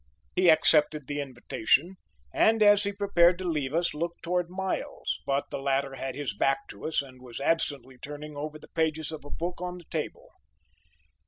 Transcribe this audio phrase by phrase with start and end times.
[0.35, 1.97] He accepted the invitation,
[2.33, 6.33] and as he prepared to leave us looked towards Miles, but the latter had his
[6.33, 9.85] back to us, and was absently turning over the pages of a book on the
[9.91, 10.29] table.